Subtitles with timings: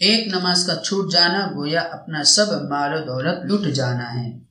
[0.00, 4.50] ایک نماز کا چھوٹ جانا گویا اپنا سب مال و دولت لٹ جانا ہے۔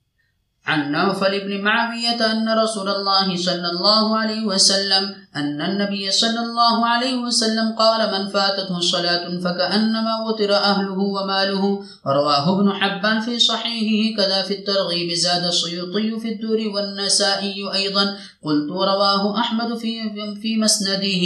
[0.70, 5.04] عن نوفل بن معاوية أن رسول الله صلى الله عليه وسلم
[5.36, 12.60] أن النبي صلى الله عليه وسلم قال من فاتته الصلاة فكأنما وطر أهله وماله رواه
[12.60, 18.06] ابن حبان في صحيحه كذا في الترغيب زاد السيوطي في الدور والنسائي أيضا
[18.44, 19.92] قلت رواه أحمد في,
[20.42, 21.24] في مسنده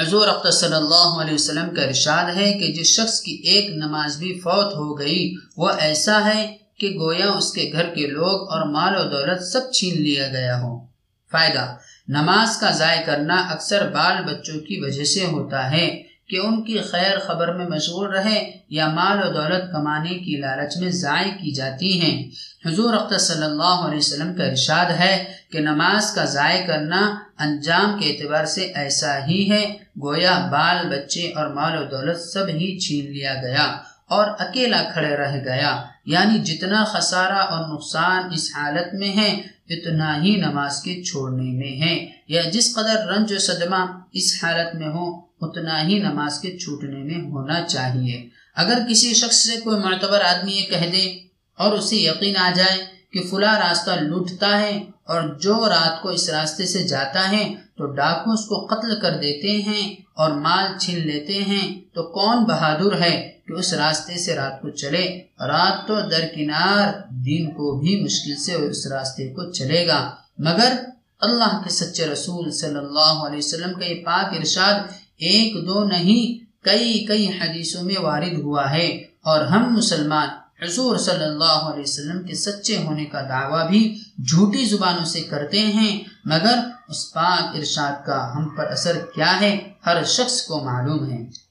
[0.00, 4.16] حضور اختر صلی اللہ علیہ وسلم کا ارشاد ہے کہ جس شخص کی ایک نماز
[4.16, 8.66] بھی فوت ہو گئی، وہ ایسا ہے کہ گویا اس کے گھر کے لوگ اور
[8.66, 10.86] مال و دولت سب چھین لیا گیا ہو۔
[11.32, 11.76] فائدہ،
[12.08, 16.78] نماز کا ضائع کرنا اکثر بال بچوں کی وجہ سے ہوتا ہے۔ کہ ان کی
[16.78, 21.52] خیر خبر میں مشغول رہے یا مال و دولت کمانے کی لالچ میں ضائع کی
[21.52, 22.30] جاتی ہیں۔
[22.66, 27.98] حضور اختر صلی اللہ علیہ وسلم کا ارشاد ہے کہ نماز کا ضائع کرنا انجام
[27.98, 32.78] کے اعتبار سے ایسا ہی ہے، گویا بال بچے اور مال و دولت سب ہی
[32.78, 33.76] چھین لیا گیا۔
[34.08, 40.22] اور اکیلا کھڑے رہ گیا۔ یعنی جتنا خسارہ اور نقصان اس حالت میں ہے، اتنا
[40.22, 44.88] ہی نماز کے چھوڑنے میں ہے۔ یا جس قدر رنج و صدمہ اس حالت میں
[44.88, 50.20] ہو، اتنا ہی نماز کے چھوٹنے میں ہونا چاہیے۔ اگر کسی شخص سے کوئی معتبر
[50.20, 51.18] آدمی یہ کہہ دے
[51.54, 56.30] اور اسے یقین آ جائے کہ فلاں راستہ لوٹتا ہے اور جو رات کو اس
[56.30, 61.06] راستے سے جاتا ہے تو ڈاکو اس کو قتل کر دیتے ہیں اور مال چھین
[61.06, 66.00] لیتے ہیں، تو کون بہادر ہے کہ اس راستے سے رات کو چلے؟ رات تو
[66.00, 70.72] درکنار دن کو بھی مشکل سے اس راستے کو چلے گا۔ مگر
[71.20, 74.74] اللہ کے سچے رسول صلی اللہ علیہ وسلم کا یہ پاک ارشاد
[75.16, 78.88] ایک دو نہیں، کئی کئی حدیثوں میں وارد ہوا ہے۔
[79.22, 80.28] اور ہم مسلمان
[80.62, 85.58] حضور صلی اللہ علیہ وسلم کے سچے ہونے کا دعویٰ بھی جھوٹی زبانوں سے کرتے
[85.58, 91.10] ہیں، مگر اس پاک ارشاد کا ہم پر اثر کیا ہے، ہر شخص کو معلوم
[91.10, 91.45] ہے۔